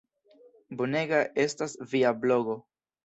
[0.79, 2.57] Bonega estas via blogo.